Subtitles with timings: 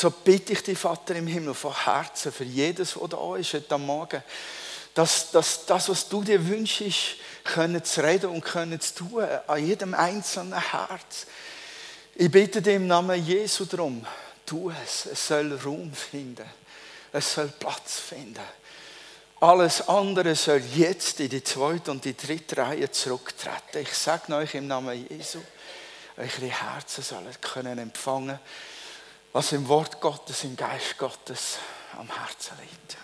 [0.00, 3.78] So bitte ich dich, Vater im Himmel, von Herzen, für jedes, was da ist heute
[3.78, 4.22] Morgen,
[4.94, 9.66] dass, dass das, was du dir wünschst, können zu reden und können zu tun, an
[9.66, 11.26] jedem einzelnen Herz.
[12.14, 14.06] Ich bitte dich im Namen Jesu darum,
[14.46, 15.06] tu es.
[15.06, 16.46] Es soll Raum finden.
[17.10, 18.38] Es soll Platz finden.
[19.40, 23.78] Alles andere soll jetzt in die zweite und die dritte Reihe zurücktreten.
[23.82, 25.40] Ich sage euch im Namen Jesu,
[26.16, 28.38] eure Herzen sollen können empfangen,
[29.32, 31.58] was im Wort Gottes, im Geist Gottes
[31.98, 32.96] am Herzen liegt.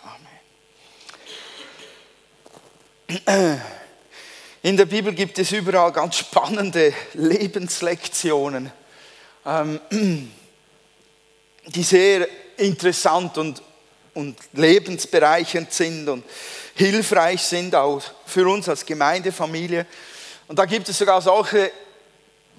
[3.26, 3.62] Amen.
[4.62, 8.72] In der Bibel gibt es überall ganz spannende Lebenslektionen,
[9.44, 9.80] ähm,
[11.66, 13.62] die sehr interessant und
[14.14, 16.24] und lebensbereichernd sind und
[16.74, 19.86] hilfreich sind, auch für uns als Gemeindefamilie.
[20.46, 21.70] Und da gibt es sogar solche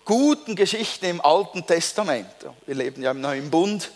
[0.05, 2.29] guten Geschichten im Alten Testament.
[2.67, 3.91] Wir leben ja im Neuen Bund,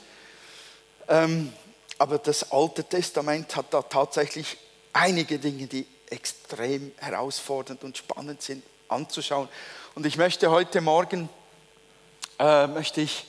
[1.08, 1.54] ähm,
[1.99, 4.57] aber das Alte Testament hat da tatsächlich
[4.91, 9.48] einige Dinge, die extrem herausfordernd und spannend sind anzuschauen.
[9.93, 11.29] Und ich möchte heute Morgen,
[12.40, 13.27] äh, möchte ich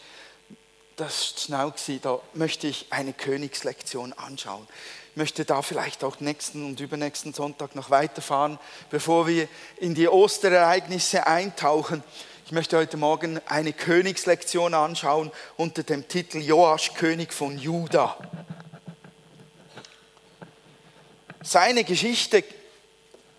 [0.97, 4.67] das gewesen, da möchte ich eine Königslektion anschauen.
[5.11, 8.59] Ich möchte da vielleicht auch nächsten und übernächsten Sonntag noch weiterfahren,
[8.91, 12.03] bevor wir in die Osterereignisse eintauchen.
[12.51, 18.19] Ich möchte heute Morgen eine Königslektion anschauen unter dem Titel Joasch, König von Juda.
[21.45, 22.43] Seine Geschichte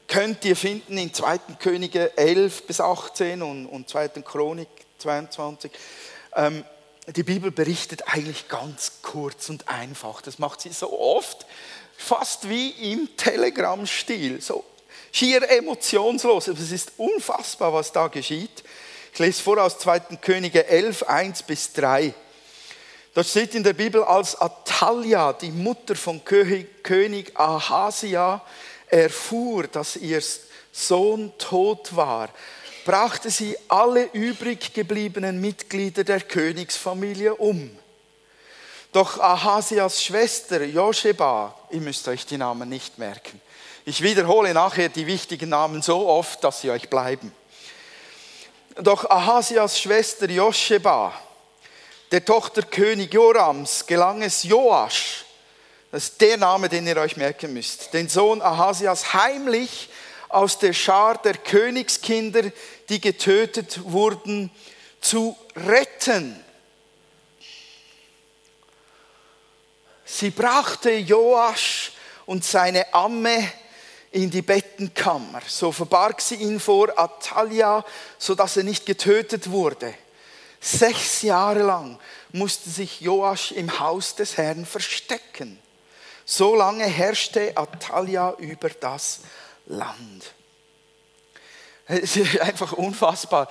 [0.08, 1.39] könnt ihr finden in 2.
[1.59, 4.08] Könige 11 bis 18 und, und 2.
[4.23, 5.70] Chronik 22.
[6.38, 6.64] Ähm,
[7.08, 10.22] die Bibel berichtet eigentlich ganz kurz und einfach.
[10.22, 11.45] Das macht sie so oft,
[11.98, 14.64] fast wie im Telegram-Stil, so
[15.12, 16.48] schier emotionslos.
[16.48, 18.64] es ist unfassbar, was da geschieht.
[19.14, 20.00] Ich lese vor aus 2.
[20.22, 22.14] Könige 11, 1 bis 3.
[23.14, 28.42] Da steht in der Bibel, als Atalia, die Mutter von König Ahasia,
[28.88, 30.22] erfuhr, dass ihr
[30.72, 32.30] Sohn tot war,
[32.86, 37.77] brachte sie alle übrig gebliebenen Mitglieder der Königsfamilie um.
[38.94, 43.42] Doch Ahasias Schwester Josheba, ihr müsst euch die Namen nicht merken.
[43.86, 47.33] Ich wiederhole nachher die wichtigen Namen so oft, dass sie euch bleiben.
[48.76, 51.14] Doch Ahasias Schwester Josheba,
[52.11, 55.26] der Tochter König Jorams, gelang es Joasch,
[55.92, 59.89] das ist der Name, den ihr euch merken müsst, den Sohn Ahasias heimlich
[60.30, 62.43] aus der Schar der Königskinder,
[62.87, 64.49] die getötet wurden,
[65.02, 66.42] zu retten.
[70.05, 71.92] Sie brachte Joasch
[72.26, 73.52] und seine Amme
[74.11, 75.42] in die Bettenkammer.
[75.48, 77.83] So verbarg sie ihn vor Atalia,
[78.17, 79.94] sodass er nicht getötet wurde.
[80.60, 81.98] Sechs Jahre lang
[82.32, 85.58] musste sich Joasch im Haus des Herrn verstecken.
[86.26, 89.21] So lange herrschte Atalia über das
[89.66, 90.33] Land.
[91.88, 93.50] Es ist einfach unfassbar.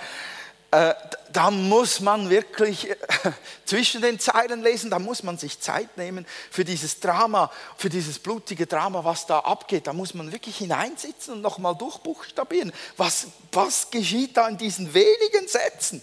[0.71, 0.95] Äh,
[1.33, 2.97] da muss man wirklich äh,
[3.65, 8.19] zwischen den Zeilen lesen, da muss man sich Zeit nehmen für dieses Drama, für dieses
[8.19, 9.89] blutige Drama, was da abgeht.
[9.89, 12.73] Da muss man wirklich hineinsitzen und nochmal durchbuchstabieren.
[12.97, 16.03] Was, was geschieht da in diesen wenigen Sätzen?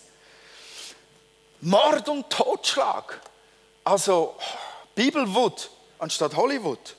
[1.62, 3.22] Mord und Totschlag.
[3.86, 4.36] Also
[4.96, 6.96] Bibelwood anstatt Hollywood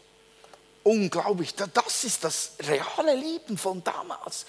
[0.82, 1.54] unglaublich.
[1.54, 4.46] Das ist das reale Leben von damals.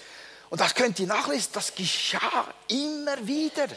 [0.50, 3.68] Und das könnt ihr nachlesen, das geschah immer wieder.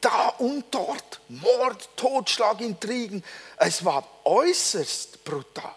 [0.00, 3.24] Da und dort, Mord, Totschlag, Intrigen.
[3.56, 5.74] Es war äußerst brutal.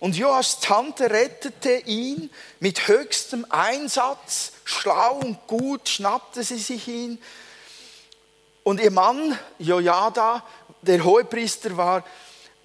[0.00, 7.20] Und Joas Tante rettete ihn mit höchstem Einsatz, schlau und gut schnappte sie sich ihn.
[8.62, 10.44] Und ihr Mann, Jojada,
[10.82, 12.04] der Hohepriester war,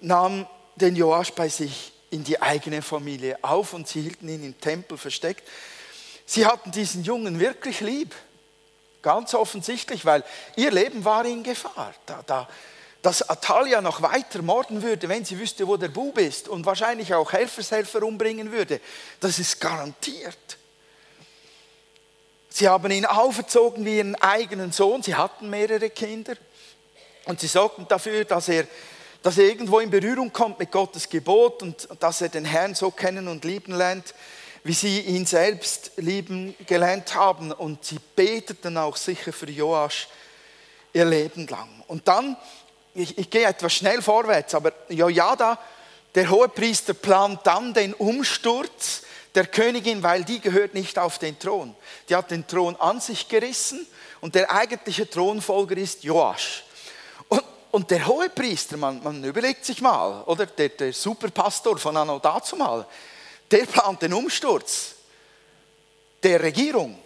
[0.00, 0.46] nahm
[0.76, 4.96] den Joas bei sich in die eigene Familie auf und sie hielten ihn im Tempel
[4.96, 5.42] versteckt.
[6.26, 8.14] Sie hatten diesen Jungen wirklich lieb,
[9.02, 10.24] ganz offensichtlich, weil
[10.56, 11.94] ihr Leben war in Gefahr.
[12.06, 12.48] Da, da,
[13.02, 17.12] dass Atalia noch weiter morden würde, wenn sie wüsste, wo der Bub ist und wahrscheinlich
[17.12, 18.80] auch Helfershelfer umbringen würde,
[19.20, 20.58] das ist garantiert.
[22.48, 26.34] Sie haben ihn auferzogen wie ihren eigenen Sohn, sie hatten mehrere Kinder
[27.26, 28.66] und sie sorgten dafür, dass er
[29.24, 32.90] dass er irgendwo in Berührung kommt mit Gottes Gebot und dass er den Herrn so
[32.90, 34.14] kennen und lieben lernt,
[34.64, 37.52] wie sie ihn selbst lieben gelernt haben.
[37.52, 40.08] Und sie beteten auch sicher für Joasch
[40.94, 41.68] ihr Leben lang.
[41.86, 42.36] Und dann,
[42.94, 45.58] ich, ich gehe etwas schnell vorwärts, aber Jojada,
[46.14, 49.02] der Hohepriester, plant dann den Umsturz
[49.34, 51.74] der Königin, weil die gehört nicht auf den Thron.
[52.08, 53.86] Die hat den Thron an sich gerissen
[54.20, 56.64] und der eigentliche Thronfolger ist Joasch.
[57.72, 62.86] und der Hohepriester, man, man überlegt sich mal, oder der, der Superpastor von Anno dazumal,
[63.50, 64.94] der plant den Umsturz
[66.22, 66.98] der Regierung.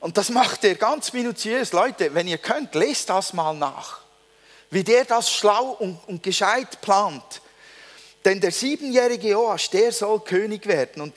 [0.00, 1.72] Und das macht er ganz minutiös.
[1.72, 4.00] Leute, wenn ihr könnt, lest das mal nach.
[4.70, 7.40] Wie der das schlau und, und gescheit plant.
[8.24, 11.02] Denn der siebenjährige Joas, der soll König werden.
[11.02, 11.14] Und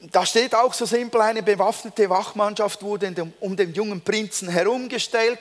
[0.00, 5.38] da steht auch so simpel, eine bewaffnete Wachmannschaft wurde um den jungen Prinzen herumgestellt,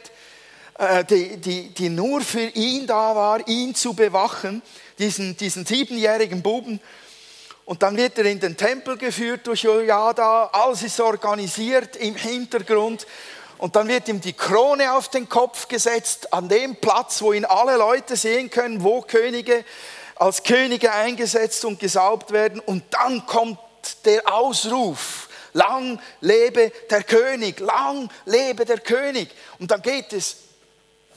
[0.77, 4.62] äh, die, die, die nur für ihn da war, ihn zu bewachen,
[5.00, 6.80] diesen, diesen siebenjährigen Buben.
[7.66, 13.08] Und dann wird er in den Tempel geführt durch Jojada, alles ist organisiert im Hintergrund.
[13.58, 17.46] Und dann wird ihm die Krone auf den Kopf gesetzt, an dem Platz, wo ihn
[17.46, 19.66] alle Leute sehen können, wo Könige
[20.16, 22.60] als Könige eingesetzt und gesaubt werden.
[22.60, 23.60] Und dann kommt
[24.06, 29.30] der Ausruf, lang lebe der König, lang lebe der König.
[29.60, 30.38] Und dann geht es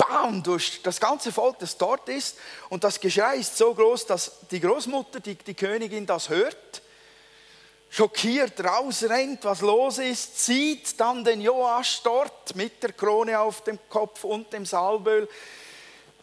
[0.08, 2.36] bam, durch das ganze Volk, das dort ist.
[2.68, 6.82] Und das Geschrei ist so groß, dass die Großmutter, die, die Königin, das hört,
[7.90, 13.78] schockiert rausrennt, was los ist, sieht dann den Joasch dort mit der Krone auf dem
[13.88, 15.28] Kopf und dem Salböl.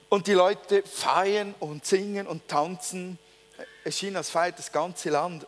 [0.10, 3.18] Und die Leute feiern und singen und tanzen.
[3.84, 5.46] Es schien, als feiert das ganze Land.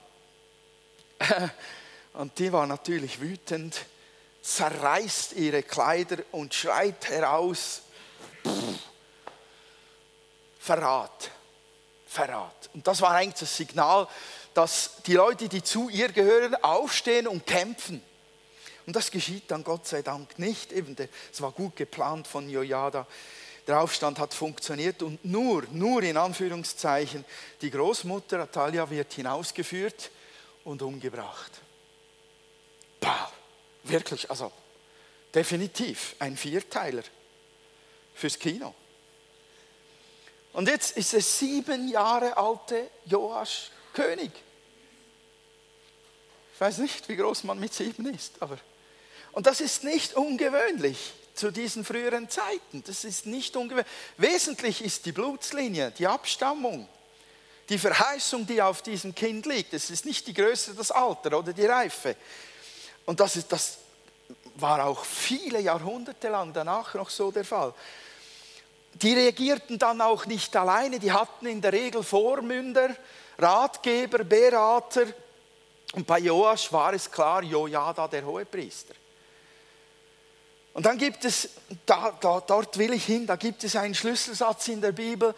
[2.14, 3.86] Und die war natürlich wütend,
[4.42, 7.84] zerreißt ihre Kleider und schreit heraus,
[10.60, 11.32] Verrat.
[12.08, 12.70] Verrat.
[12.74, 14.08] Und das war eigentlich das Signal,
[14.54, 18.02] dass die Leute, die zu ihr gehören, aufstehen und kämpfen.
[18.86, 20.72] Und das geschieht dann Gott sei Dank nicht.
[20.72, 23.06] es war gut geplant von Jojada.
[23.68, 27.26] Der Aufstand hat funktioniert und nur, nur in Anführungszeichen,
[27.62, 30.10] die Großmutter Atalia wird hinausgeführt
[30.64, 31.52] und umgebracht.
[33.02, 33.32] Bah,
[33.84, 34.52] wirklich, also
[35.34, 37.04] definitiv ein Vierteiler
[38.18, 38.74] fürs Kino.
[40.54, 44.32] Und jetzt ist der sieben Jahre alte Joasch König.
[46.54, 48.58] Ich weiß nicht, wie groß man mit sieben ist, aber.
[49.34, 52.84] Und das ist nicht ungewöhnlich zu diesen früheren Zeiten.
[52.88, 53.92] Das ist nicht ungewöhnlich.
[54.18, 56.90] Wesentlich ist die Blutslinie, die Abstammung,
[57.70, 59.76] die Verheißung, die auf diesem Kind liegt.
[59.76, 62.16] Es ist nicht die Größe, das Alter oder die Reife.
[63.06, 63.78] Und das, ist, das
[64.56, 67.76] war auch viele Jahrhunderte lang danach noch so der Fall
[69.02, 72.96] die reagierten dann auch nicht alleine, die hatten in der Regel Vormünder,
[73.38, 75.06] Ratgeber, Berater.
[75.94, 78.96] Und bei Joasch war es klar, Jojada, der Hohepriester.
[80.74, 81.50] Und dann gibt es,
[81.86, 85.34] da, da, dort will ich hin, da gibt es einen Schlüsselsatz in der Bibel,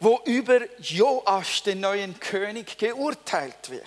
[0.00, 3.86] wo über Joasch, den neuen König, geurteilt wird.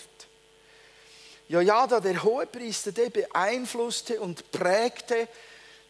[1.47, 5.27] Jojada, der Hohepriester, der beeinflusste und prägte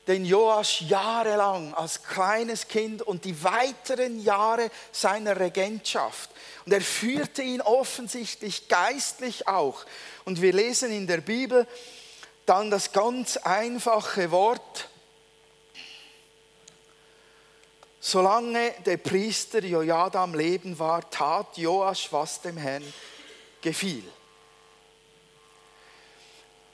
[0.07, 6.29] den Joas jahrelang als kleines Kind und die weiteren Jahre seiner Regentschaft.
[6.65, 9.85] Und er führte ihn offensichtlich geistlich auch.
[10.25, 11.67] Und wir lesen in der Bibel
[12.45, 14.89] dann das ganz einfache Wort,
[17.99, 22.83] solange der Priester Jojada am Leben war, tat Joas, was dem Herrn
[23.61, 24.03] gefiel.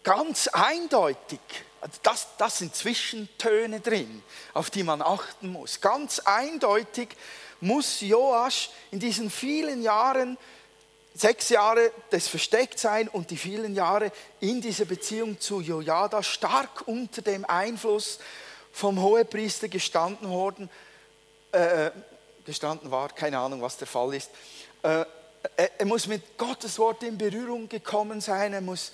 [0.04, 1.39] Ganz eindeutig
[2.04, 4.22] das, das sind Zwischentöne drin,
[4.54, 5.81] auf die man achten muss.
[5.81, 7.10] Ganz eindeutig
[7.60, 10.38] muss Joasch in diesen vielen Jahren,
[11.14, 17.21] sechs Jahre des Verstecktsein und die vielen Jahre in dieser Beziehung zu Jojada stark unter
[17.21, 18.19] dem Einfluss
[18.71, 20.69] vom Hohepriester gestanden worden,
[21.52, 21.92] äh,
[22.45, 24.30] gestanden war, keine Ahnung, was der Fall ist.
[24.83, 25.06] Äh,
[25.78, 28.92] er muss mit Gottes Wort in Berührung gekommen sein, er muss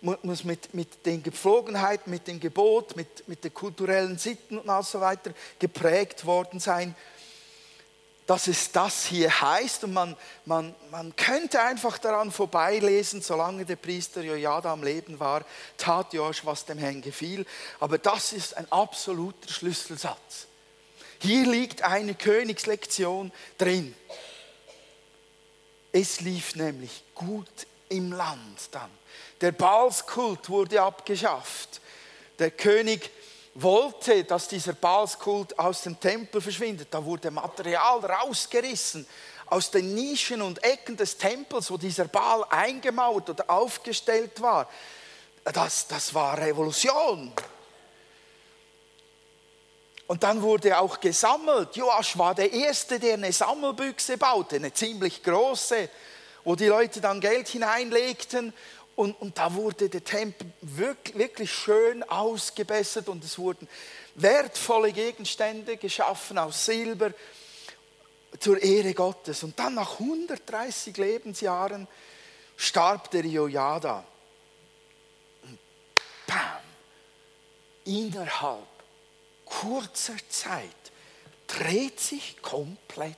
[0.00, 5.00] muss mit, mit den Gepflogenheiten, mit dem Gebot, mit, mit den kulturellen Sitten und so
[5.00, 6.94] weiter geprägt worden sein,
[8.26, 9.84] dass es das hier heißt.
[9.84, 15.44] Und man, man, man könnte einfach daran vorbeilesen, solange der Priester Jojada am Leben war,
[15.76, 17.44] tat Josch, was dem Herrn gefiel.
[17.80, 20.46] Aber das ist ein absoluter Schlüsselsatz.
[21.18, 23.94] Hier liegt eine Königslektion drin.
[25.92, 28.90] Es lief nämlich gut im Land dann.
[29.40, 31.80] Der Baalskult wurde abgeschafft.
[32.38, 33.10] Der König
[33.54, 36.88] wollte, dass dieser Baalskult aus dem Tempel verschwindet.
[36.90, 39.06] Da wurde Material rausgerissen
[39.46, 44.68] aus den Nischen und Ecken des Tempels, wo dieser Baal eingemauert oder aufgestellt war.
[45.44, 47.32] Das, das war Revolution.
[50.06, 51.76] Und dann wurde auch gesammelt.
[51.76, 55.88] Joasch war der Erste, der eine Sammelbüchse baute, eine ziemlich große,
[56.44, 58.52] wo die Leute dann Geld hineinlegten
[58.96, 63.68] und, und da wurde der Tempel wirklich, wirklich schön ausgebessert und es wurden
[64.14, 67.12] wertvolle Gegenstände geschaffen aus Silber
[68.38, 69.42] zur Ehre Gottes.
[69.42, 71.88] Und dann nach 130 Lebensjahren
[72.56, 74.04] starb der Jojada.
[76.26, 76.62] Bam,
[77.84, 78.66] innerhalb
[79.46, 80.92] kurzer Zeit
[81.46, 83.16] dreht sich komplett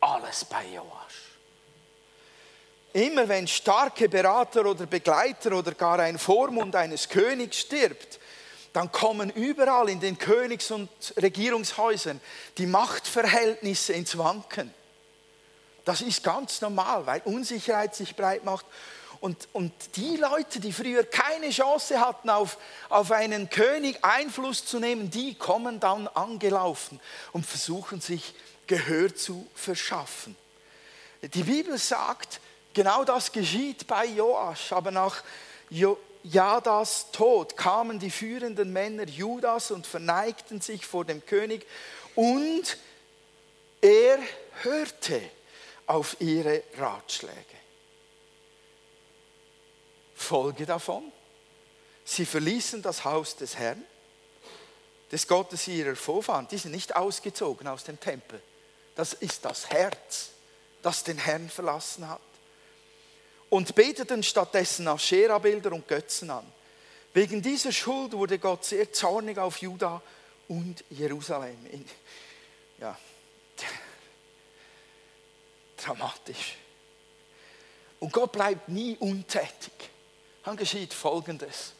[0.00, 1.23] alles bei Joasch.
[2.94, 8.20] Immer wenn starke Berater oder Begleiter oder gar ein Vormund eines Königs stirbt,
[8.72, 10.88] dann kommen überall in den Königs- und
[11.20, 12.20] Regierungshäusern
[12.56, 14.72] die Machtverhältnisse ins Wanken.
[15.84, 18.64] Das ist ganz normal, weil Unsicherheit sich breit macht.
[19.20, 22.58] Und, und die Leute, die früher keine Chance hatten, auf,
[22.90, 27.00] auf einen König Einfluss zu nehmen, die kommen dann angelaufen
[27.32, 28.34] und versuchen sich
[28.68, 30.36] Gehör zu verschaffen.
[31.22, 32.40] Die Bibel sagt,
[32.74, 35.22] genau das geschieht bei Joasch, aber nach
[36.22, 41.66] Jadas Tod kamen die führenden Männer Judas und verneigten sich vor dem König
[42.14, 42.76] und
[43.80, 44.18] er
[44.62, 45.20] hörte
[45.86, 47.34] auf ihre Ratschläge.
[50.14, 51.12] Folge davon,
[52.04, 53.84] sie verließen das Haus des Herrn,
[55.12, 56.48] des Gottes ihrer Vorfahren.
[56.48, 58.40] Die sind nicht ausgezogen aus dem Tempel.
[58.94, 60.30] Das ist das Herz,
[60.82, 62.20] das den Herrn verlassen hat.
[63.54, 66.44] Und beteten stattdessen Aschera-Bilder und Götzen an.
[67.12, 70.02] Wegen dieser Schuld wurde Gott sehr zornig auf Juda
[70.48, 71.56] und Jerusalem.
[72.80, 72.98] Ja,
[75.76, 76.56] dramatisch.
[78.00, 79.88] Und Gott bleibt nie untätig.
[80.42, 81.74] Dann geschieht Folgendes.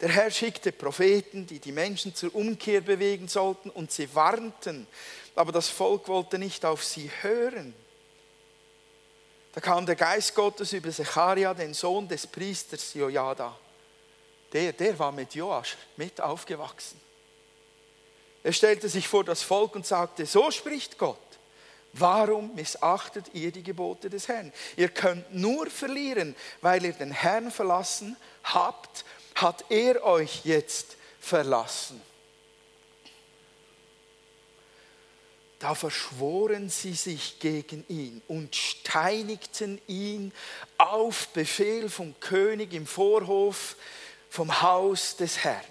[0.00, 4.86] Der Herr schickte Propheten, die die Menschen zur Umkehr bewegen sollten, und sie warnten,
[5.34, 7.74] aber das Volk wollte nicht auf sie hören.
[9.58, 13.58] Da kam der Geist Gottes über Zecharia, den Sohn des Priesters Jojada.
[14.52, 17.00] Der, der war mit Joasch mit aufgewachsen.
[18.44, 21.18] Er stellte sich vor das Volk und sagte, so spricht Gott.
[21.92, 24.52] Warum missachtet ihr die Gebote des Herrn?
[24.76, 32.00] Ihr könnt nur verlieren, weil ihr den Herrn verlassen habt, hat er euch jetzt verlassen.
[35.58, 40.32] Da verschworen sie sich gegen ihn und steinigten ihn
[40.76, 43.76] auf Befehl vom König im Vorhof
[44.30, 45.64] vom Haus des Herrn.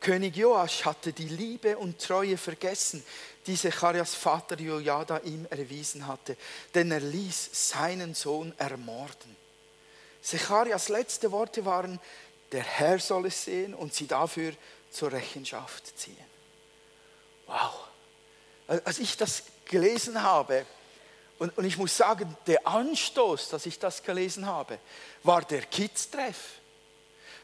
[0.00, 3.04] König Joasch hatte die Liebe und Treue vergessen,
[3.46, 6.36] die Zecharias Vater Jojada ihm erwiesen hatte,
[6.74, 9.36] denn er ließ seinen Sohn ermorden.
[10.22, 12.00] Zecharias letzte Worte waren,
[12.52, 14.54] der Herr soll es sehen und sie dafür
[14.90, 16.16] zur Rechenschaft ziehen.
[17.46, 17.88] Wow.
[18.66, 20.66] Als ich das gelesen habe,
[21.38, 24.78] und, und ich muss sagen, der Anstoß, dass ich das gelesen habe,
[25.22, 26.36] war der Kids-Treff.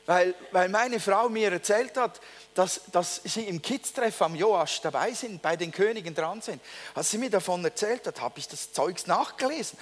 [0.06, 2.20] Weil, weil meine Frau mir erzählt hat,
[2.54, 6.62] dass, dass sie im Kids-Treff am Joasch dabei sind, bei den Königen dran sind.
[6.94, 9.78] Als sie mir davon erzählt hat, habe ich das Zeugs nachgelesen.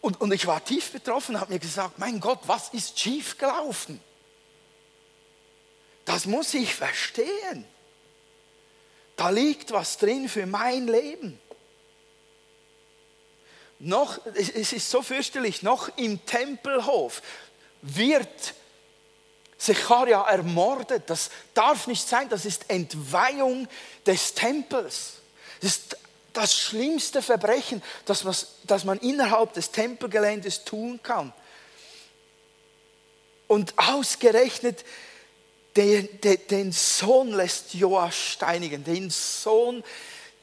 [0.00, 4.00] Und, und ich war tief betroffen, habe mir gesagt, mein Gott, was ist schiefgelaufen?
[6.04, 7.64] Das muss ich verstehen.
[9.18, 11.40] Da liegt was drin für mein Leben.
[13.80, 17.20] Noch, es ist so fürchterlich, noch im Tempelhof
[17.82, 18.54] wird
[19.56, 21.10] Secharia ermordet.
[21.10, 23.66] Das darf nicht sein, das ist Entweihung
[24.06, 25.14] des Tempels.
[25.60, 25.96] Das ist
[26.32, 31.32] das schlimmste Verbrechen, das man, das man innerhalb des Tempelgeländes tun kann.
[33.48, 34.84] Und ausgerechnet
[35.76, 39.84] den, den, den Sohn lässt Joas steinigen, den Sohn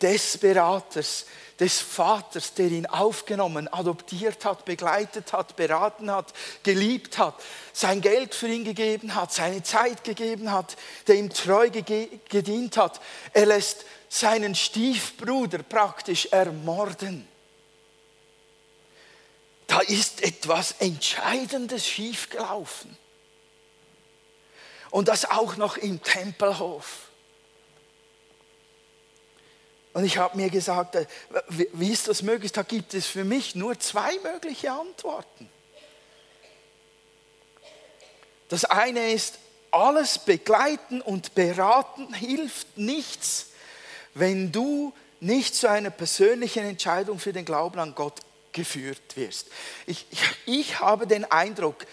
[0.02, 1.26] des Beraters,
[1.60, 7.36] des Vaters, der ihn aufgenommen, adoptiert hat, begleitet hat, beraten hat, geliebt hat,
[7.72, 10.76] sein Geld für ihn gegeben hat, seine Zeit gegeben hat,
[11.08, 13.00] der ihm treu gedient hat.
[13.34, 17.28] Er lässt seinen Stiefbruder praktisch ermorden.
[19.68, 22.98] Da ist etwas Entscheidendes schiefgelaufen.
[24.92, 27.10] Und das auch noch im Tempelhof.
[29.94, 31.06] Und ich habe mir gesagt, äh,
[31.50, 32.52] wie ist das möglich?
[32.52, 35.50] Da gibt es für mich nur zwei mögliche Antworten.
[38.50, 39.40] Das eine ist,
[39.72, 43.48] alles begleiten und beraten hilft nichts,
[44.14, 48.22] wenn du nicht zu einer persönlichen Entscheidung für den Glauben an Gott
[48.54, 49.48] geführt wirst.
[49.86, 51.86] Ich, ich, ich habe den Eindruck,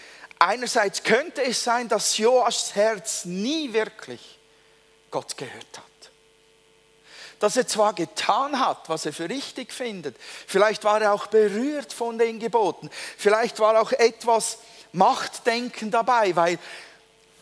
[0.45, 4.37] Einerseits könnte es sein, dass Joas Herz nie wirklich
[5.09, 6.11] Gott gehört hat.
[7.39, 11.93] Dass er zwar getan hat, was er für richtig findet, vielleicht war er auch berührt
[11.93, 14.57] von den Geboten, vielleicht war auch etwas
[14.91, 16.59] Machtdenken dabei, weil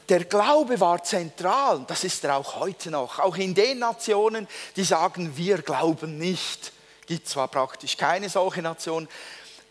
[0.08, 3.18] der Glaube war zentral, das ist er auch heute noch.
[3.18, 6.72] Auch in den Nationen, die sagen, wir glauben nicht.
[7.08, 9.08] Gibt zwar praktisch keine solche Nation,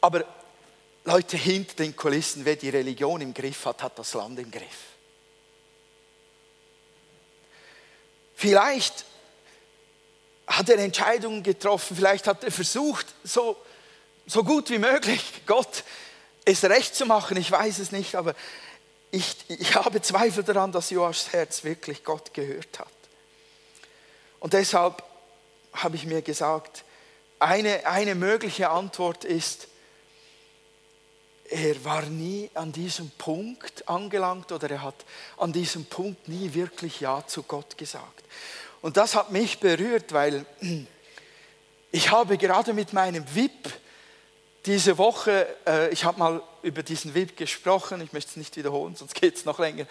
[0.01, 0.25] aber
[1.05, 4.91] Leute hinter den Kulissen, wer die Religion im Griff hat, hat das Land im Griff.
[8.35, 9.05] Vielleicht
[10.47, 13.57] hat er Entscheidungen getroffen, vielleicht hat er versucht, so,
[14.27, 15.85] so gut wie möglich Gott
[16.45, 18.35] es recht zu machen, ich weiß es nicht, aber
[19.11, 22.89] ich, ich habe Zweifel daran, dass Joachs Herz wirklich Gott gehört hat.
[24.39, 25.03] Und deshalb
[25.73, 26.85] habe ich mir gesagt,
[27.39, 29.69] eine, eine mögliche Antwort ist,
[31.51, 34.95] er war nie an diesem Punkt angelangt oder er hat
[35.37, 38.23] an diesem Punkt nie wirklich Ja zu Gott gesagt.
[38.81, 40.47] Und das hat mich berührt, weil
[41.93, 43.69] ich habe gerade mit meinem VIP
[44.65, 48.95] diese Woche, äh, ich habe mal über diesen VIP gesprochen, ich möchte es nicht wiederholen,
[48.95, 49.87] sonst geht es noch länger.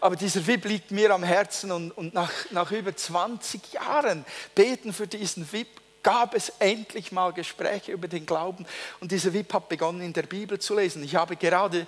[0.00, 4.24] Aber dieser VIP liegt mir am Herzen und, und nach, nach über 20 Jahren
[4.54, 5.68] beten für diesen VIP
[6.02, 8.66] gab es endlich mal Gespräche über den Glauben
[9.00, 11.02] und dieser VIP hat begonnen in der Bibel zu lesen.
[11.02, 11.86] Ich habe gerade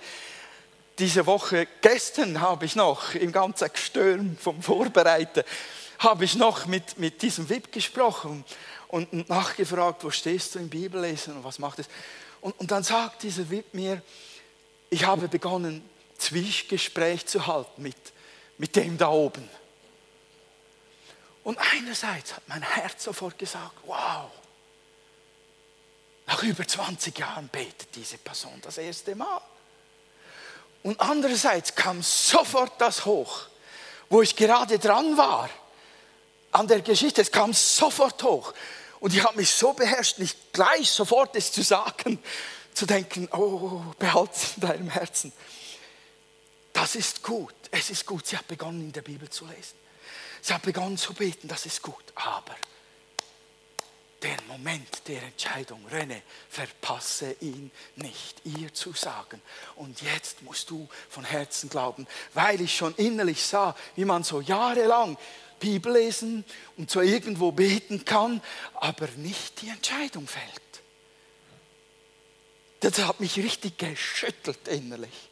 [0.99, 5.43] diese Woche, gestern habe ich noch im ganzen Gestürm vom Vorbereiten,
[5.99, 8.43] habe ich noch mit, mit diesem VIP gesprochen
[8.87, 11.87] und nachgefragt, wo stehst du im Bibellesen und was macht es?
[12.41, 14.01] Und, und dann sagt dieser VIP mir,
[14.89, 15.87] ich habe begonnen,
[16.17, 17.95] Zwischgespräch zu halten mit,
[18.57, 19.49] mit dem da oben.
[21.43, 24.29] Und einerseits hat mein Herz sofort gesagt, wow,
[26.27, 29.41] nach über 20 Jahren betet diese Person das erste Mal.
[30.83, 33.47] Und andererseits kam sofort das hoch,
[34.09, 35.49] wo ich gerade dran war,
[36.51, 38.53] an der Geschichte, es kam sofort hoch.
[38.99, 42.21] Und ich habe mich so beherrscht, nicht gleich sofort es zu sagen,
[42.73, 45.33] zu denken, oh, behalte es in deinem Herzen.
[46.73, 48.27] Das ist gut, es ist gut.
[48.27, 49.80] Sie hat begonnen, in der Bibel zu lesen.
[50.41, 52.03] Sie hat begonnen zu beten, das ist gut.
[52.15, 52.55] Aber
[54.21, 59.41] der Moment der Entscheidung, René, verpasse ihn nicht, ihr zu sagen.
[59.75, 64.41] Und jetzt musst du von Herzen glauben, weil ich schon innerlich sah, wie man so
[64.41, 65.17] jahrelang
[65.59, 66.43] Bibel lesen
[66.77, 68.41] und so irgendwo beten kann,
[68.75, 70.61] aber nicht die Entscheidung fällt.
[72.81, 75.29] Das hat mich richtig geschüttelt innerlich,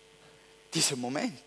[0.74, 1.42] dieser Moment.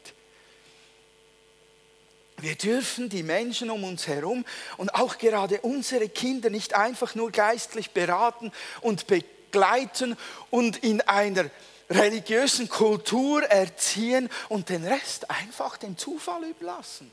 [2.42, 4.44] Wir dürfen die Menschen um uns herum
[4.76, 8.50] und auch gerade unsere Kinder nicht einfach nur geistlich beraten
[8.80, 10.16] und begleiten
[10.50, 11.48] und in einer
[11.88, 17.12] religiösen Kultur erziehen und den Rest einfach dem Zufall überlassen.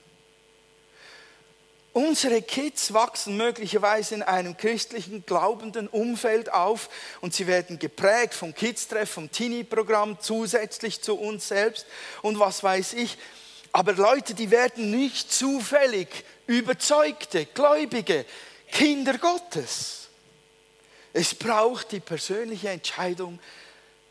[1.93, 6.89] Unsere Kids wachsen möglicherweise in einem christlichen, glaubenden Umfeld auf
[7.21, 11.85] und sie werden geprägt vom Kids-Treff, vom Teenie-Programm zusätzlich zu uns selbst
[12.23, 13.19] und was weiß ich.
[13.71, 16.07] Aber Leute, die werden nicht zufällig
[16.47, 18.25] überzeugte, gläubige
[18.71, 20.09] Kinder Gottes.
[21.13, 23.39] Es braucht die persönliche Entscheidung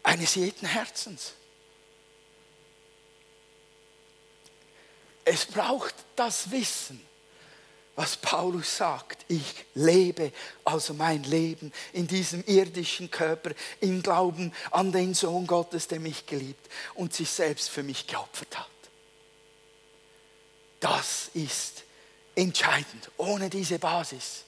[0.03, 1.33] eines jeden Herzens.
[5.25, 7.01] Es braucht das Wissen,
[7.95, 9.25] was Paulus sagt.
[9.29, 10.33] Ich lebe
[10.65, 16.25] also mein Leben in diesem irdischen Körper im Glauben an den Sohn Gottes, der mich
[16.25, 18.78] geliebt und sich selbst für mich geopfert hat.
[20.81, 21.85] Das ist
[22.35, 23.11] entscheidend.
[23.17, 24.45] Ohne diese Basis,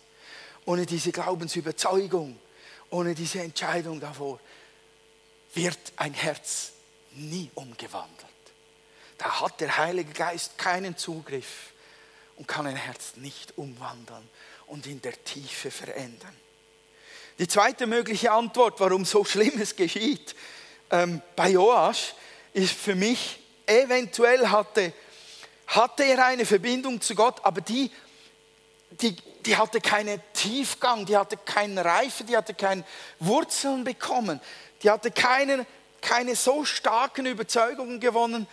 [0.64, 2.38] ohne diese Glaubensüberzeugung,
[2.90, 4.38] ohne diese Entscheidung davor,
[5.55, 6.73] wird ein Herz
[7.12, 8.27] nie umgewandelt.
[9.19, 11.73] Da hat der Heilige Geist keinen Zugriff
[12.37, 14.29] und kann ein Herz nicht umwandeln
[14.66, 16.35] und in der Tiefe verändern.
[17.38, 20.35] Die zweite mögliche Antwort, warum so Schlimmes geschieht
[20.90, 22.14] ähm, bei Joasch,
[22.53, 24.93] ist für mich, eventuell hatte
[25.70, 27.90] hatte er eine Verbindung zu Gott, aber die,
[28.90, 32.85] die, die hatte keinen Tiefgang, die hatte keine Reife, die hatte keine
[33.20, 34.40] Wurzeln bekommen,
[34.83, 35.64] die hatte keine,
[36.00, 38.48] keine so starken Überzeugungen gewonnen,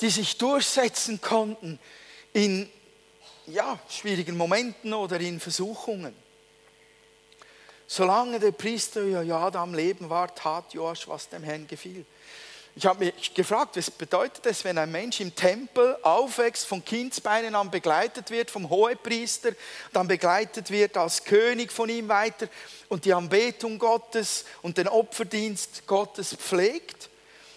[0.00, 1.78] die sich durchsetzen konnten
[2.34, 2.70] in
[3.46, 6.14] ja, schwierigen Momenten oder in Versuchungen.
[7.86, 12.04] Solange der Priester Jojada am Leben war, tat Joasch, was dem Herrn gefiel.
[12.78, 17.56] Ich habe mich gefragt, was bedeutet es, wenn ein Mensch im Tempel aufwächst, von Kindsbeinen
[17.56, 19.50] an begleitet wird, vom Hohepriester,
[19.92, 22.46] dann begleitet wird als König von ihm weiter
[22.88, 27.10] und die Anbetung Gottes und den Opferdienst Gottes pflegt?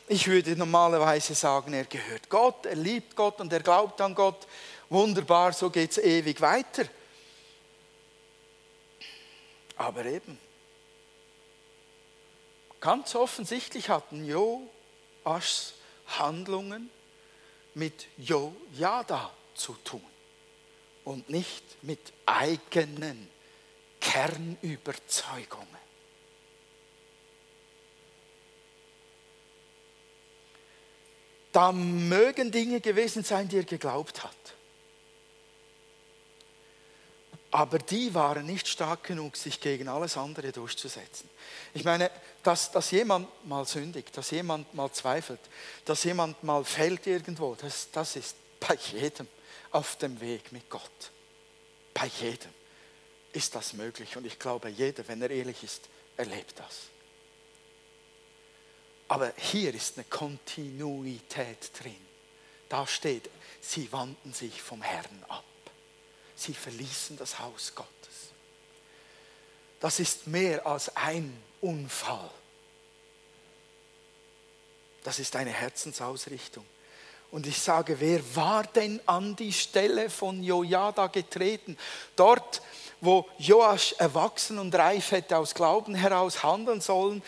[0.08, 4.48] Ich würde normalerweise sagen, er gehört Gott, er liebt Gott und er glaubt an Gott.
[4.90, 6.86] Wunderbar, so geht es ewig weiter.
[9.76, 10.40] Aber eben,
[12.80, 14.68] ganz offensichtlich hatten Jo
[15.24, 15.74] Aschs
[16.08, 16.90] Handlungen
[17.74, 20.04] mit Jojada zu tun
[21.04, 23.30] und nicht mit eigenen
[24.00, 25.68] Kernüberzeugungen.
[31.52, 34.32] Da mögen Dinge gewesen sein, die er geglaubt hat.
[37.52, 41.30] Aber die waren nicht stark genug, sich gegen alles andere durchzusetzen.
[41.74, 42.10] Ich meine,
[42.44, 45.42] dass, dass jemand mal sündigt, dass jemand mal zweifelt,
[45.84, 49.28] dass jemand mal fällt irgendwo, das, das ist bei jedem
[49.72, 51.12] auf dem Weg mit Gott.
[51.94, 52.52] Bei jedem
[53.34, 54.16] ist das möglich.
[54.16, 56.76] Und ich glaube, jeder, wenn er ehrlich ist, erlebt das.
[59.10, 61.96] Aber hier ist eine Kontinuität drin.
[62.70, 65.44] Da steht, sie wandten sich vom Herrn ab.
[66.36, 67.90] Sie verließen das Haus Gottes.
[69.80, 72.30] Das ist mehr als ein Unfall.
[75.04, 76.66] Das ist eine Herzensausrichtung.
[77.32, 81.78] Und ich sage, wer war denn an die Stelle von Jojada getreten?
[82.16, 82.62] Dort,
[83.00, 87.24] wo Joasch erwachsen und reif hätte aus Glauben heraus handeln sollen,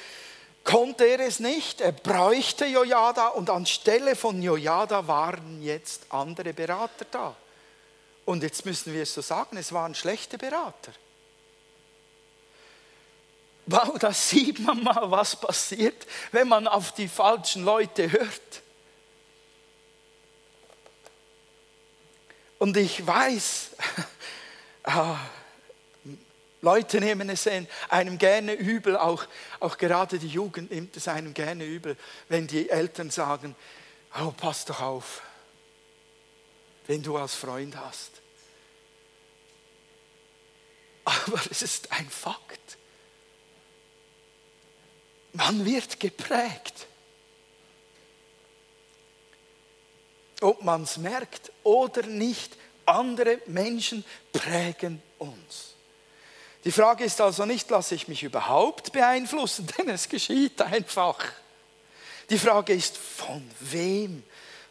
[0.63, 1.81] konnte er es nicht.
[1.81, 7.35] Er bräuchte Jojada und anstelle von Jojada waren jetzt andere Berater da.
[8.25, 10.93] Und jetzt müssen wir es so sagen, es waren schlechte Berater.
[13.65, 18.61] Wow, da sieht man mal, was passiert, wenn man auf die falschen Leute hört.
[22.59, 23.71] Und ich weiß,
[24.83, 25.17] ah,
[26.61, 27.47] Leute nehmen es
[27.89, 29.25] einem gerne übel, auch,
[29.59, 31.97] auch gerade die Jugend nimmt es einem gerne übel,
[32.29, 33.53] wenn die Eltern sagen,
[34.17, 35.21] oh, pass doch auf,
[36.87, 38.11] wenn du als Freund hast.
[41.05, 42.77] Aber es ist ein Fakt.
[45.33, 46.87] Man wird geprägt.
[50.41, 55.73] Ob man es merkt oder nicht, andere Menschen prägen uns.
[56.65, 61.19] Die Frage ist also nicht, lasse ich mich überhaupt beeinflussen, denn es geschieht einfach.
[62.29, 64.23] Die Frage ist, von wem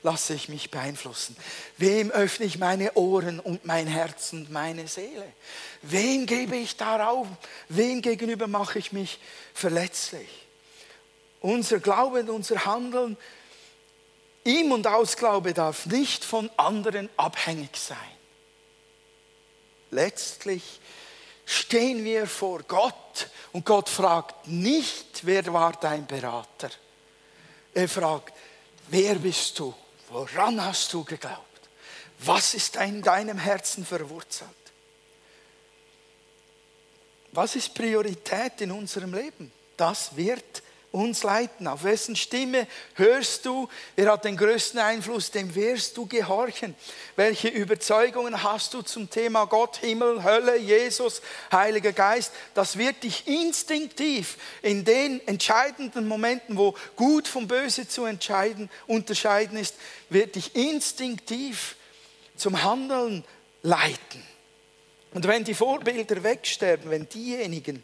[0.03, 1.37] lasse ich mich beeinflussen?
[1.79, 5.33] Wem öffne ich meine Ohren und mein Herz und meine Seele?
[5.83, 7.27] Wem gebe ich darauf?
[7.69, 9.19] Wem gegenüber mache ich mich
[9.55, 10.29] verletzlich?
[11.41, 13.17] Unser Glaube und unser Handeln,
[14.45, 17.97] ihm und Ausglaube darf nicht von anderen abhängig sein.
[19.91, 20.81] Letztlich
[21.45, 26.71] stehen wir vor Gott und Gott fragt nicht, wer war dein Berater.
[27.75, 28.33] Er fragt,
[28.89, 29.75] wer bist du?
[30.13, 31.41] Woran hast du geglaubt?
[32.19, 34.51] Was ist in deinem Herzen verwurzelt?
[37.33, 39.51] Was ist Priorität in unserem Leben?
[39.79, 41.67] Das wird uns leiten.
[41.67, 43.69] Auf wessen Stimme hörst du?
[43.97, 45.31] Wer hat den größten Einfluss?
[45.31, 46.77] Dem wirst du gehorchen.
[47.17, 52.33] Welche Überzeugungen hast du zum Thema Gott, Himmel, Hölle, Jesus, Heiliger Geist?
[52.55, 59.59] Das wird dich instinktiv in den entscheidenden Momenten, wo gut vom Böse zu entscheiden, unterscheiden
[59.59, 59.75] ist,
[60.11, 61.77] wird dich instinktiv
[62.37, 63.25] zum Handeln
[63.63, 64.23] leiten.
[65.15, 67.83] Und wenn die Vorbilder wegsterben, wenn diejenigen,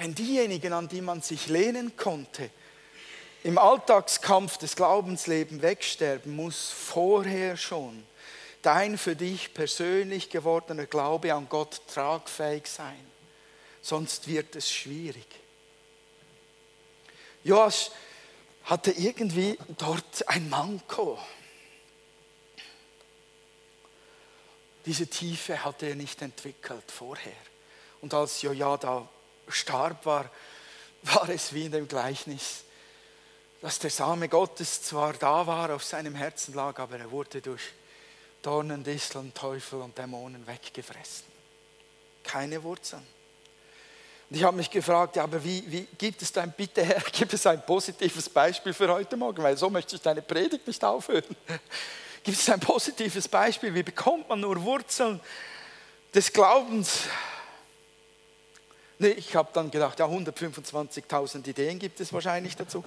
[0.00, 2.48] wenn diejenigen, an die man sich lehnen konnte,
[3.42, 8.02] im Alltagskampf des Glaubenslebens wegsterben, muss vorher schon
[8.62, 12.98] dein für dich persönlich gewordener Glaube an Gott tragfähig sein.
[13.82, 15.26] Sonst wird es schwierig.
[17.44, 17.90] Joas
[18.64, 21.18] hatte irgendwie dort ein Manko.
[24.86, 27.32] Diese Tiefe hatte er nicht entwickelt vorher.
[28.00, 29.06] Und als Jojada
[29.54, 30.30] starb, war,
[31.02, 32.64] war es wie in dem Gleichnis,
[33.60, 37.62] dass der Same Gottes zwar da war, auf seinem Herzen lag, aber er wurde durch
[38.42, 41.26] Dornen, Disteln, Teufel und Dämonen weggefressen.
[42.22, 43.06] Keine Wurzeln.
[44.30, 47.32] Und ich habe mich gefragt, ja, aber wie, wie gibt es dann bitte Herr, gibt
[47.34, 51.24] es ein positives Beispiel für heute Morgen, weil so möchte ich deine Predigt nicht aufhören.
[52.22, 55.20] Gibt es ein positives Beispiel, wie bekommt man nur Wurzeln
[56.14, 57.00] des Glaubens?
[59.02, 62.84] Nee, ich habe dann gedacht, ja, 125.000 Ideen gibt es wahrscheinlich dazu.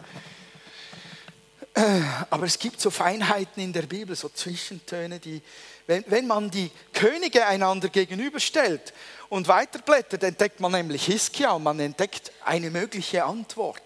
[1.73, 5.41] Äh, aber es gibt so Feinheiten in der Bibel, so Zwischentöne, die,
[5.87, 8.93] wenn, wenn man die Könige einander gegenüberstellt
[9.29, 13.81] und weiterblättert, entdeckt man nämlich Hiskia und man entdeckt eine mögliche Antwort.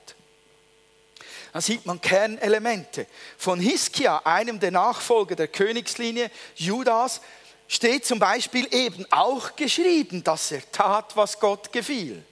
[1.53, 3.07] Da sieht man Kernelemente.
[3.37, 7.21] Von Hiskia, einem der Nachfolger der Königslinie Judas,
[7.67, 12.23] steht zum Beispiel eben auch geschrieben, dass er tat, was Gott gefiel.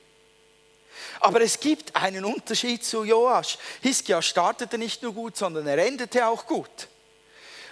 [1.19, 3.57] Aber es gibt einen Unterschied zu Joasch.
[3.81, 6.87] Hiskia startete nicht nur gut, sondern er endete auch gut.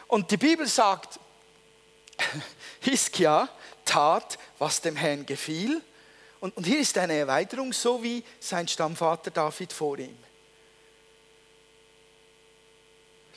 [0.07, 1.19] Und die Bibel sagt,
[2.81, 3.49] Hiskia
[3.85, 5.81] tat, was dem Herrn gefiel.
[6.39, 10.17] Und, und hier ist eine Erweiterung, so wie sein Stammvater David vor ihm.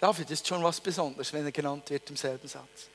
[0.00, 2.88] David ist schon was Besonderes, wenn er genannt wird im selben Satz.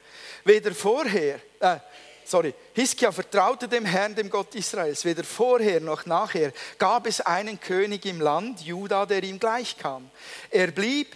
[0.44, 1.78] Weder vorher, äh,
[2.26, 5.06] sorry, Hiskia vertraute dem Herrn, dem Gott Israels.
[5.06, 10.10] Weder vorher noch nachher gab es einen König im Land Juda, der ihm gleichkam.
[10.50, 11.16] Er blieb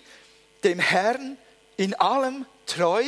[0.63, 1.37] dem Herrn
[1.77, 3.03] in allem treu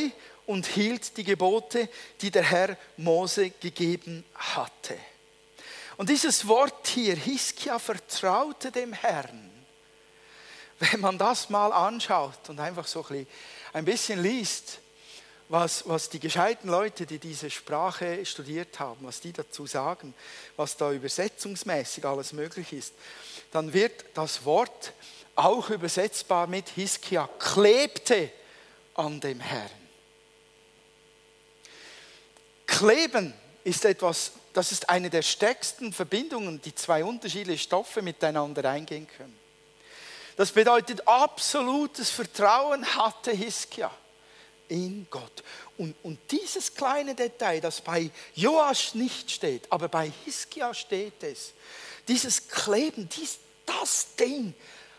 [0.46, 1.88] und hielt die Gebote,
[2.20, 4.96] die der Herr Mose gegeben hatte.
[5.98, 9.50] Und dieses Wort hier, Hiskia vertraute dem Herrn.
[10.78, 13.04] Wenn man das mal anschaut und einfach so
[13.72, 14.78] ein bisschen liest,
[15.48, 20.14] was, was die gescheiten Leute, die diese Sprache studiert haben, was die dazu sagen,
[20.56, 22.92] was da übersetzungsmäßig alles möglich ist,
[23.50, 24.92] dann wird das Wort
[25.34, 28.30] auch übersetzbar mit Hiskia klebte
[28.94, 29.70] an dem Herrn.
[32.66, 33.32] Kleben
[33.64, 39.38] ist etwas, das ist eine der stärksten Verbindungen, die zwei unterschiedliche Stoffe miteinander eingehen können.
[40.36, 43.90] Das bedeutet, absolutes Vertrauen hatte Hiskia
[44.68, 45.42] in Gott.
[45.76, 51.52] Und, und dieses kleine Detail, das bei Joasch nicht steht, aber bei Hiskia steht es,
[52.06, 54.54] dieses Kleben, dies, das Ding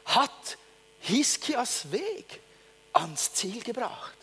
[0.06, 0.58] hat
[1.00, 2.42] Hiskias Weg
[2.94, 4.20] ans Ziel gebracht.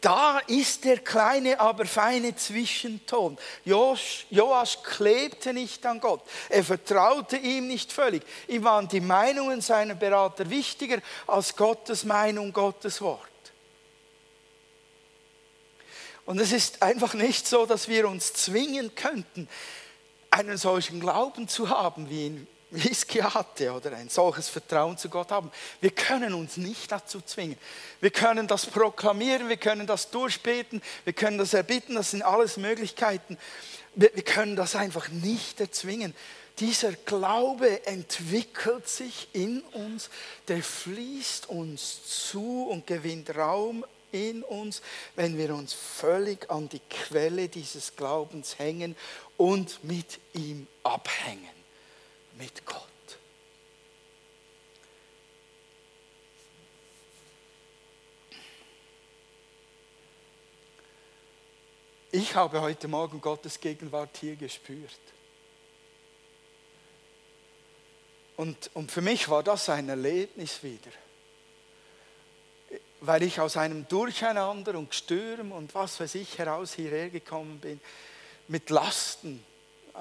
[0.00, 3.38] Da ist der kleine, aber feine Zwischenton.
[3.64, 6.20] Joas klebte nicht an Gott.
[6.50, 8.22] Er vertraute ihm nicht völlig.
[8.46, 13.30] Ihm waren die Meinungen seiner Berater wichtiger als Gottes Meinung, Gottes Wort.
[16.26, 19.48] Und es ist einfach nicht so, dass wir uns zwingen könnten,
[20.30, 25.30] einen solchen Glauben zu haben, wie ihn Hiskia hatte oder ein solches Vertrauen zu Gott
[25.30, 25.50] haben.
[25.80, 27.56] Wir können uns nicht dazu zwingen.
[28.00, 32.56] Wir können das proklamieren, wir können das durchbeten, wir können das erbitten, das sind alles
[32.56, 33.38] Möglichkeiten.
[33.94, 36.14] Wir, wir können das einfach nicht erzwingen.
[36.58, 40.08] Dieser Glaube entwickelt sich in uns,
[40.48, 44.80] der fließt uns zu und gewinnt Raum in uns,
[45.16, 48.96] wenn wir uns völlig an die Quelle dieses Glaubens hängen
[49.36, 51.48] und mit ihm abhängen
[52.38, 52.82] mit Gott.
[62.12, 65.00] Ich habe heute Morgen Gottes Gegenwart hier gespürt.
[68.36, 70.92] Und, und für mich war das ein Erlebnis wieder.
[73.06, 77.80] Weil ich aus einem Durcheinander und Stürm und was weiß ich heraus hierher gekommen bin,
[78.48, 79.44] mit Lasten,
[79.94, 79.98] äh,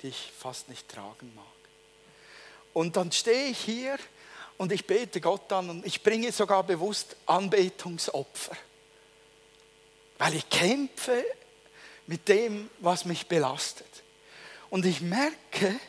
[0.00, 1.44] die ich fast nicht tragen mag.
[2.72, 3.98] Und dann stehe ich hier
[4.58, 8.56] und ich bete Gott an und ich bringe sogar bewusst Anbetungsopfer,
[10.18, 11.24] weil ich kämpfe
[12.06, 13.86] mit dem, was mich belastet.
[14.70, 15.80] Und ich merke,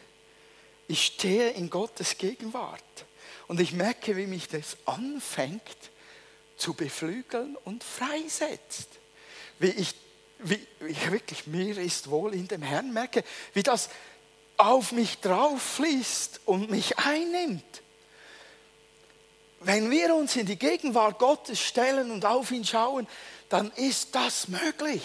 [0.88, 2.82] ich stehe in Gottes Gegenwart
[3.48, 5.62] und ich merke, wie mich das anfängt
[6.58, 8.90] zu beflügeln und freisetzt.
[9.60, 9.96] Wie ich
[10.40, 13.90] wie ich wirklich, mir ist wohl in dem Herrn, merke, wie das
[14.58, 17.64] auf mich drauf fließt und mich einnimmt.
[19.60, 23.08] Wenn wir uns in die Gegenwart Gottes stellen und auf ihn schauen,
[23.50, 25.02] dann ist das möglich.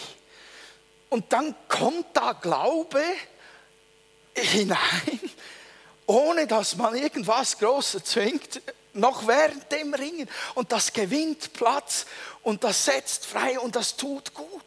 [1.09, 3.03] Und dann kommt da Glaube
[4.35, 5.21] hinein,
[6.07, 8.61] ohne dass man irgendwas Großes zwingt,
[8.95, 10.29] noch während dem Ringen.
[10.55, 12.07] Und das gewinnt Platz
[12.43, 14.63] und das setzt frei und das tut gut.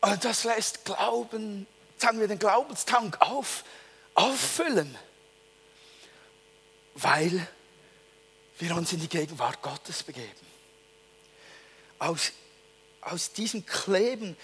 [0.00, 3.64] Und das lässt Glauben, sagen wir den Glaubenstank auf,
[4.14, 4.96] auffüllen,
[6.94, 7.46] weil
[8.58, 10.28] wir uns in die Gegenwart Gottes begeben.
[11.98, 12.32] Aus,
[13.00, 14.36] aus diesem Kleben,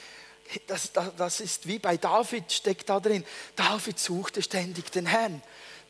[0.67, 3.25] das, das, ist wie bei David, steckt da drin.
[3.57, 5.43] David suchte ständig den Herrn.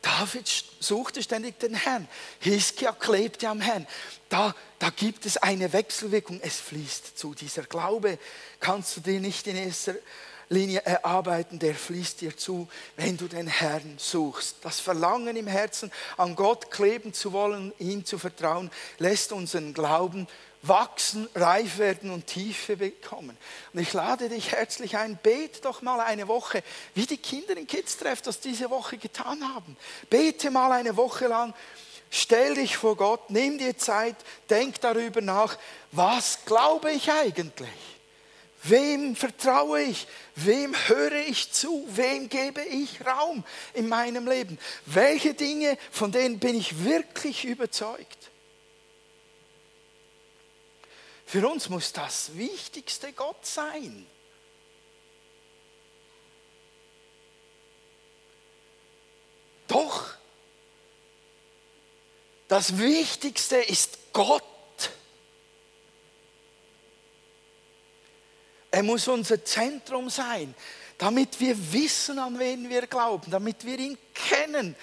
[0.03, 0.49] David
[0.81, 2.09] suchte ständig den Herrn.
[2.39, 3.87] Hiskia klebte am Herrn.
[4.29, 6.41] Da, da gibt es eine Wechselwirkung.
[6.43, 7.35] Es fließt zu.
[7.35, 8.19] Dieser Glaube
[8.61, 9.95] kannst du dir nicht in erster
[10.49, 14.57] Linie erarbeiten, der fließt dir zu, wenn du den Herrn suchst.
[14.63, 18.69] Das Verlangen im Herzen, an Gott kleben zu wollen, ihm zu vertrauen,
[18.99, 20.27] lässt unseren Glauben
[20.63, 23.37] wachsen, reif werden und Tiefe bekommen.
[23.73, 26.63] Und ich lade dich herzlich ein, bete doch mal eine Woche,
[26.95, 29.77] wie die Kinder in Kids Treff das diese Woche getan haben.
[30.11, 31.55] Bete mal eine Woche lang,
[32.11, 34.17] stell dich vor Gott, nimm dir Zeit,
[34.51, 35.57] denk darüber nach,
[35.93, 37.69] was glaube ich eigentlich?
[38.63, 40.07] Wem vertraue ich?
[40.37, 41.87] Wem höre ich zu?
[41.89, 43.43] Wem gebe ich Raum
[43.73, 44.59] in meinem Leben?
[44.85, 48.30] Welche Dinge, von denen bin ich wirklich überzeugt?
[51.31, 54.05] Für uns muss das Wichtigste Gott sein.
[59.69, 60.09] Doch,
[62.49, 64.43] das Wichtigste ist Gott.
[68.73, 70.53] Er muss unser Zentrum sein,
[70.99, 74.75] damit wir wissen, an wen wir glauben, damit wir ihn kennen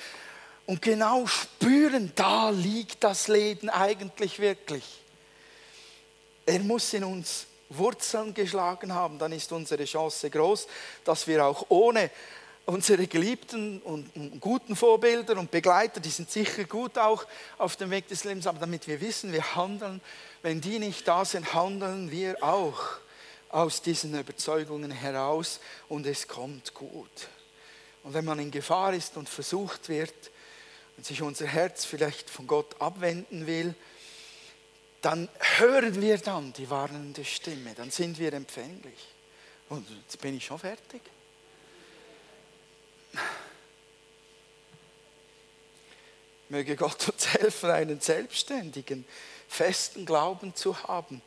[0.65, 5.03] und genau spüren, da liegt das Leben eigentlich wirklich.
[6.47, 10.65] Er muss in uns Wurzeln geschlagen haben, dann ist unsere Chance groß,
[11.03, 12.09] dass wir auch ohne
[12.65, 17.25] unsere geliebten und guten Vorbilder und Begleiter, die sind sicher gut auch
[17.57, 19.99] auf dem Weg des Lebens, aber damit wir wissen, wir handeln,
[20.41, 22.81] wenn die nicht da sind, handeln wir auch
[23.49, 27.27] aus diesen Überzeugungen heraus und es kommt gut.
[28.03, 30.13] Und wenn man in Gefahr ist und versucht wird
[30.95, 33.75] und sich unser Herz vielleicht von Gott abwenden will,
[35.01, 39.07] dann hören wir dann die warnende Stimme, dann sind wir empfänglich.
[39.69, 41.01] Und jetzt bin ich schon fertig.
[46.49, 49.05] Möge Gott uns helfen, einen selbstständigen,
[49.47, 51.21] festen Glauben zu haben,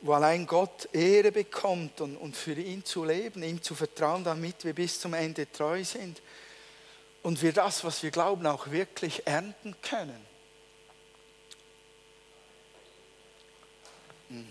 [0.00, 4.64] wo allein Gott Ehre bekommt und, und für ihn zu leben, ihm zu vertrauen, damit
[4.64, 6.20] wir bis zum Ende treu sind
[7.22, 10.29] und wir das, was wir glauben, auch wirklich ernten können.
[14.30, 14.46] Hm.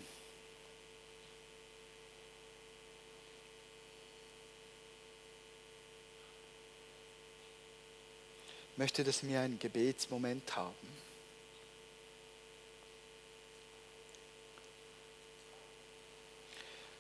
[8.80, 10.74] möchte, dass wir einen Gebetsmoment haben.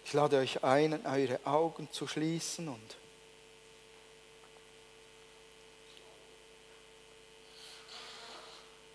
[0.03, 2.97] Ich lade euch ein, eure Augen zu schließen und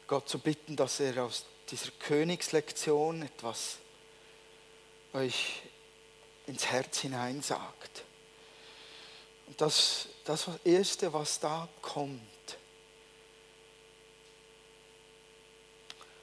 [0.07, 3.79] Gott zu bitten, dass er aus dieser Königslektion etwas
[5.13, 5.63] euch
[6.47, 8.05] ins Herz hineinsagt.
[9.47, 12.21] Und das, das Erste, was da kommt,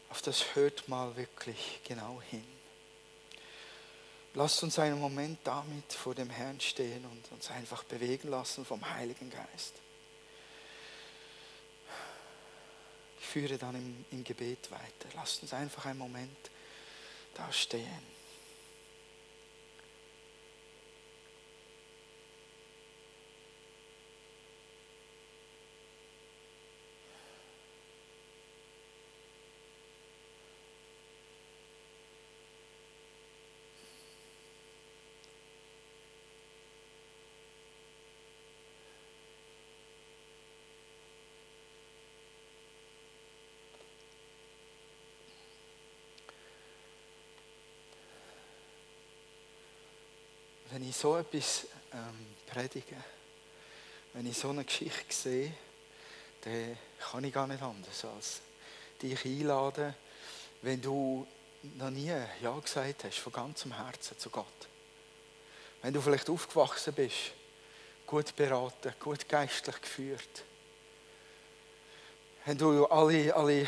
[0.09, 2.45] auf das hört mal wirklich genau hin.
[4.33, 8.87] Lasst uns einen Moment damit vor dem Herrn stehen und uns einfach bewegen lassen vom
[8.89, 9.73] Heiligen Geist.
[13.19, 15.09] Ich führe dann im, im Gebet weiter.
[15.15, 16.51] Lasst uns einfach einen Moment
[17.33, 18.11] da stehen.
[50.71, 52.97] wenn ich so etwas ähm, predige,
[54.13, 55.53] wenn ich so eine Geschichte sehe,
[56.41, 58.41] dann kann ich gar nicht anders als
[59.01, 59.95] dich einladen,
[60.61, 61.25] wenn du
[61.77, 64.45] noch nie Ja gesagt hast, von ganzem Herzen zu Gott.
[65.81, 67.31] Wenn du vielleicht aufgewachsen bist,
[68.05, 70.43] gut beraten, gut geistlich geführt.
[72.43, 73.65] Wenn du alle, alle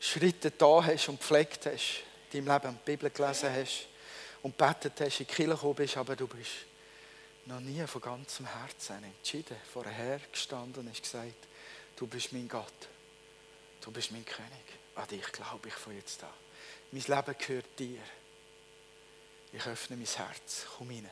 [0.00, 3.86] Schritte da hast und gepflegt hast, in deinem Leben die Bibel gelesen hast,
[4.42, 6.50] und betet hast, in die Kirche gekommen bist, aber du bist
[7.46, 11.48] noch nie von ganzem Herzen entschieden, vor Herr gestanden und hast gesagt,
[11.96, 12.88] du bist mein Gott,
[13.80, 14.52] du bist mein König.
[14.94, 16.30] An dich glaube ich von jetzt an.
[16.90, 18.00] Mein Leben gehört dir.
[19.52, 21.08] Ich öffne mein Herz, komm rein.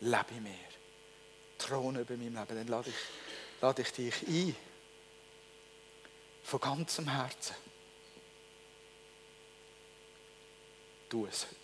[0.00, 0.54] Lebe in mir.
[1.58, 2.46] Throne über meinem Leben.
[2.48, 4.56] Dann lade ich, lade ich dich ein.
[6.44, 7.56] Von ganzem Herzen.
[11.08, 11.57] Tu es heute.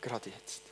[0.00, 0.62] Gerade jetzt.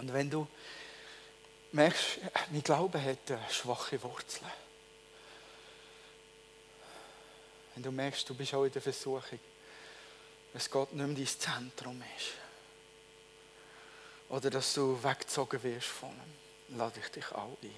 [0.00, 0.46] Und wenn du
[1.72, 2.20] merkst,
[2.50, 3.18] mein Glaube hat
[3.52, 4.50] schwache Wurzeln,
[7.80, 9.40] Wenn du merkst, du bist auch in der Versuchung,
[10.52, 12.32] dass Gott nicht mehr dein Zentrum ist.
[14.28, 17.74] Oder dass du weggezogen wirst von ihm, lade ich dich auch ein.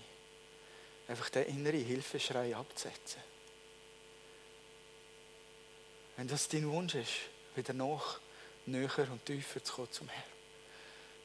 [1.06, 3.20] einfach den inneren Hilfeschrei abzusetzen.
[6.16, 7.12] Wenn das dein Wunsch ist,
[7.54, 8.18] wieder noch
[8.66, 10.24] näher und tiefer zu kommen zum Herrn,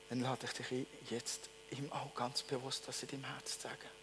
[0.10, 3.70] dann lade ich dich ein, jetzt ihm auch ganz bewusst das in deinem Herz zu
[3.70, 3.97] sagen.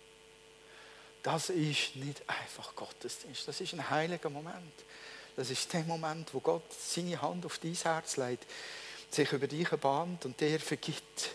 [1.24, 3.48] Das ist nicht einfach Gottesdienst.
[3.48, 4.74] Das ist ein heiliger Moment.
[5.34, 8.46] Das ist der Moment, wo Gott seine Hand auf dein Herz legt,
[9.10, 11.30] sich über dich bahnt und dir vergibt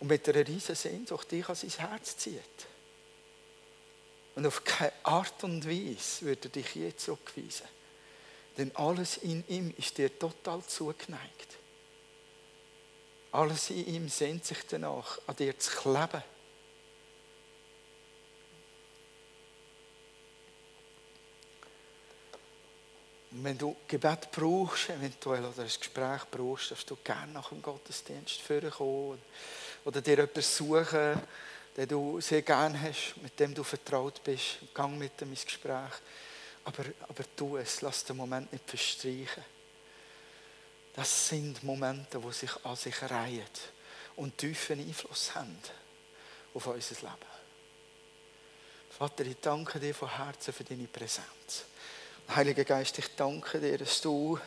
[0.00, 2.66] und mit einer riesen Sehnsucht dich an sein Herz zieht.
[4.34, 7.68] Und auf keine Art und Weise würde er dich je zurückweisen.
[8.56, 11.58] Denn alles in ihm ist dir total zugeneigt.
[13.30, 16.24] Alles in ihm sehnt sich danach, an dir zu kleben.
[23.30, 28.40] Wenn du Gebet brauchst, eventuell, oder ein Gespräch brauchst, darfst du gerne nach dem Gottesdienst
[28.40, 29.20] vorkommen
[29.84, 31.20] oder dir jemanden suchen,
[31.76, 34.58] den du sehr gerne hast, mit dem du vertraut bist.
[34.74, 35.92] Gang mit dem ins Gespräch.
[36.64, 39.44] Aber, aber tu es, lass den Moment nicht verstreichen.
[40.94, 43.44] Das sind Momente, die sich an sich reihen
[44.16, 45.56] und tiefen Einfluss haben
[46.54, 47.38] auf unser Leben.
[48.90, 51.67] Vater, ich danke dir von Herzen für deine Präsenz.
[52.34, 54.38] Heiliger Geist, ich danke dir, dass du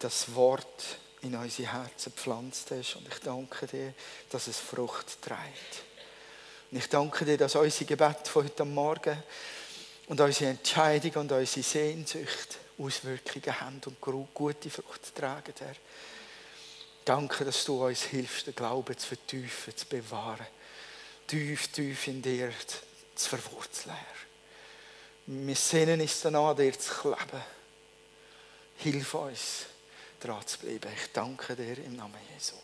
[0.00, 2.96] das Wort in unsere Herzen gepflanzt hast.
[2.96, 3.94] Und ich danke dir,
[4.30, 5.84] dass es Frucht trägt.
[6.70, 9.22] Und ich danke dir, dass unser Gebet von heute Morgen
[10.08, 14.00] und unsere Entscheidung und unsere Sehnsucht Auswirkungen haben und
[14.34, 15.76] gute Frucht tragen, Herr.
[17.04, 20.46] Danke, dass du uns hilfst, den Glauben zu vertiefen, zu bewahren,
[21.28, 22.50] tief, tief in dir
[23.14, 24.31] zu verwurzeln, Herr.
[25.26, 27.42] Wir sehnen uns danach, dir zu kleben.
[28.76, 29.66] Hilf uns,
[30.20, 30.90] dran zu bleiben.
[30.96, 32.56] Ich danke dir im Namen Jesu.